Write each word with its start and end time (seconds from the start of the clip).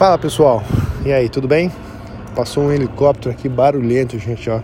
Fala 0.00 0.16
pessoal, 0.16 0.62
e 1.04 1.12
aí, 1.12 1.28
tudo 1.28 1.46
bem? 1.46 1.70
Passou 2.34 2.64
um 2.64 2.72
helicóptero 2.72 3.30
aqui 3.34 3.50
barulhento, 3.50 4.18
gente, 4.18 4.48
ó. 4.48 4.62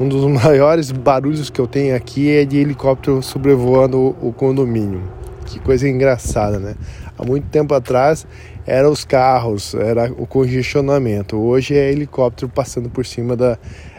Um 0.00 0.08
dos 0.08 0.24
maiores 0.42 0.90
barulhos 0.90 1.48
que 1.48 1.60
eu 1.60 1.68
tenho 1.68 1.94
aqui 1.94 2.28
é 2.28 2.44
de 2.44 2.56
helicóptero 2.56 3.22
sobrevoando 3.22 4.16
o 4.20 4.32
condomínio. 4.32 5.00
Que 5.46 5.60
coisa 5.60 5.88
engraçada, 5.88 6.58
né? 6.58 6.74
Há 7.16 7.24
muito 7.24 7.46
tempo 7.50 7.72
atrás 7.72 8.26
eram 8.66 8.90
os 8.90 9.04
carros, 9.04 9.74
era 9.74 10.12
o 10.12 10.26
congestionamento. 10.26 11.36
Hoje 11.36 11.78
é 11.78 11.92
helicóptero 11.92 12.50
passando 12.52 12.90
por 12.90 13.06
cima 13.06 13.36
da, 13.36 13.56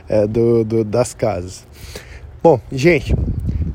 é, 0.09 0.27
do, 0.27 0.65
do, 0.65 0.83
das 0.83 1.13
casas. 1.13 1.65
Bom, 2.43 2.59
gente, 2.69 3.15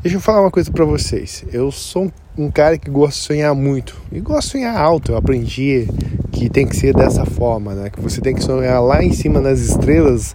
deixa 0.02 0.16
eu 0.16 0.20
falar 0.20 0.40
uma 0.40 0.50
coisa 0.50 0.70
para 0.70 0.84
vocês. 0.84 1.44
Eu 1.52 1.70
sou 1.70 2.10
um, 2.38 2.50
cara 2.50 2.78
que 2.78 2.90
gosta 2.90 3.20
de 3.20 3.26
sonhar 3.26 3.54
muito 3.54 3.96
e 4.10 4.18
gosto 4.18 4.46
de 4.46 4.52
sonhar 4.52 4.76
alto. 4.76 5.12
Eu 5.12 5.16
aprendi 5.16 5.86
que 6.32 6.48
tem 6.48 6.66
que 6.66 6.74
ser 6.74 6.94
dessa 6.94 7.26
forma, 7.26 7.74
né? 7.74 7.90
Que 7.90 8.00
você 8.00 8.20
tem 8.20 8.34
que 8.34 8.42
sonhar 8.42 8.82
lá 8.82 9.04
em 9.04 9.12
cima 9.12 9.40
nas 9.40 9.60
estrelas 9.60 10.34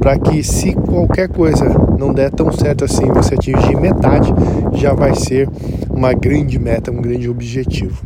para 0.00 0.16
que 0.18 0.42
se 0.44 0.74
qualquer 0.74 1.28
coisa 1.28 1.64
não 1.98 2.14
der 2.14 2.30
tão 2.30 2.52
certo 2.52 2.84
assim, 2.84 3.06
você 3.08 3.34
atingir 3.34 3.76
metade, 3.76 4.32
já 4.74 4.94
vai 4.94 5.14
ser 5.14 5.48
uma 5.90 6.12
grande 6.12 6.58
meta, 6.58 6.92
um 6.92 7.02
grande 7.02 7.28
objetivo. 7.28 8.00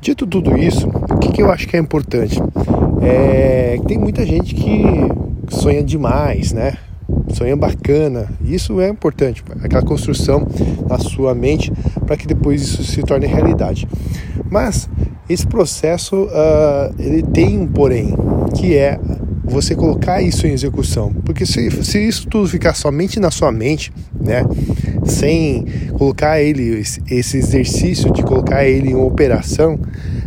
Dito 0.00 0.26
tudo 0.26 0.56
isso, 0.56 0.88
o 0.88 1.18
que, 1.18 1.32
que 1.32 1.42
eu 1.42 1.50
acho 1.50 1.66
que 1.66 1.76
é 1.76 1.80
importante? 1.80 2.40
É 3.00 3.76
que 3.80 3.86
tem 3.86 3.98
muita 3.98 4.24
gente 4.26 4.54
que 4.54 5.08
sonha 5.48 5.82
demais, 5.82 6.52
né? 6.52 6.74
Sonha 7.34 7.56
bacana. 7.56 8.28
Isso 8.44 8.80
é 8.80 8.88
importante, 8.88 9.42
aquela 9.62 9.82
construção 9.82 10.46
na 10.88 10.98
sua 10.98 11.34
mente 11.34 11.72
para 12.06 12.16
que 12.16 12.26
depois 12.26 12.62
isso 12.62 12.82
se 12.84 13.02
torne 13.02 13.26
realidade. 13.26 13.86
Mas 14.50 14.88
esse 15.28 15.46
processo 15.46 16.24
uh, 16.24 16.94
ele 16.98 17.22
tem 17.22 17.58
um 17.58 17.66
porém, 17.66 18.14
que 18.54 18.76
é 18.76 18.98
você 19.44 19.74
colocar 19.74 20.22
isso 20.22 20.46
em 20.46 20.52
execução. 20.52 21.12
Porque 21.24 21.44
se, 21.44 21.70
se 21.84 22.06
isso 22.06 22.26
tudo 22.28 22.48
ficar 22.48 22.74
somente 22.74 23.18
na 23.18 23.30
sua 23.30 23.50
mente, 23.50 23.92
né, 24.20 24.44
sem 25.04 25.64
colocar 25.96 26.40
ele, 26.40 26.82
esse 27.10 27.36
exercício 27.36 28.12
de 28.12 28.22
colocar 28.22 28.64
ele 28.66 28.90
em 28.90 28.94
operação, 28.94 29.78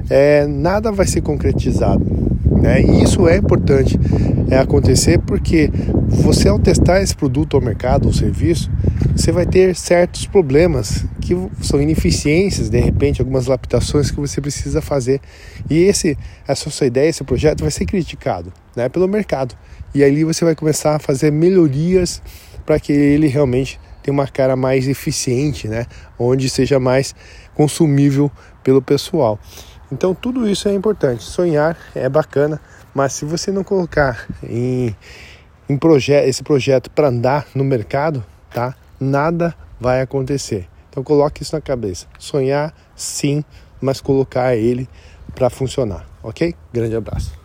é, 0.09 0.45
nada 0.45 0.91
vai 0.91 1.07
ser 1.07 1.21
concretizado. 1.21 2.30
Né? 2.61 2.81
E 2.81 3.03
isso 3.03 3.27
é 3.27 3.37
importante 3.37 3.99
é, 4.49 4.57
acontecer 4.57 5.19
porque 5.19 5.71
você, 6.07 6.47
ao 6.47 6.59
testar 6.59 7.01
esse 7.01 7.15
produto 7.15 7.57
ao 7.57 7.61
mercado 7.61 8.05
ou 8.05 8.13
serviço, 8.13 8.69
você 9.15 9.31
vai 9.31 9.45
ter 9.45 9.75
certos 9.75 10.27
problemas 10.27 11.05
que 11.19 11.35
são 11.61 11.81
ineficiências, 11.81 12.69
de 12.69 12.79
repente, 12.79 13.19
algumas 13.19 13.47
adaptações 13.47 14.11
que 14.11 14.19
você 14.19 14.39
precisa 14.39 14.81
fazer. 14.81 15.19
E 15.69 15.79
esse, 15.79 16.17
essa 16.47 16.69
sua 16.69 16.87
ideia, 16.87 17.09
esse 17.09 17.23
projeto 17.23 17.61
vai 17.61 17.71
ser 17.71 17.85
criticado 17.85 18.53
né, 18.75 18.87
pelo 18.89 19.07
mercado. 19.07 19.55
E 19.93 20.03
ali 20.03 20.23
você 20.23 20.45
vai 20.45 20.55
começar 20.55 20.95
a 20.95 20.99
fazer 20.99 21.31
melhorias 21.31 22.21
para 22.65 22.79
que 22.79 22.93
ele 22.93 23.27
realmente 23.27 23.79
tenha 24.03 24.13
uma 24.13 24.27
cara 24.27 24.55
mais 24.55 24.87
eficiente, 24.87 25.67
né, 25.67 25.85
onde 26.17 26.49
seja 26.49 26.79
mais 26.79 27.15
consumível 27.55 28.31
pelo 28.63 28.81
pessoal. 28.81 29.39
Então 29.91 30.13
tudo 30.15 30.47
isso 30.47 30.69
é 30.69 30.73
importante. 30.73 31.23
Sonhar 31.23 31.77
é 31.93 32.07
bacana, 32.07 32.61
mas 32.93 33.13
se 33.13 33.25
você 33.25 33.51
não 33.51 33.63
colocar 33.63 34.27
em, 34.43 34.95
em 35.67 35.77
proje 35.77 36.13
esse 36.13 36.43
projeto 36.43 36.89
para 36.89 37.09
andar 37.09 37.45
no 37.53 37.63
mercado, 37.63 38.23
tá? 38.53 38.75
Nada 38.99 39.53
vai 39.79 40.01
acontecer. 40.01 40.67
Então 40.89 41.03
coloque 41.03 41.43
isso 41.43 41.55
na 41.55 41.61
cabeça. 41.61 42.05
Sonhar 42.19 42.73
sim, 42.95 43.43
mas 43.81 43.99
colocar 43.99 44.55
ele 44.55 44.87
para 45.33 45.49
funcionar, 45.49 46.05
ok? 46.23 46.53
Grande 46.71 46.95
abraço. 46.95 47.40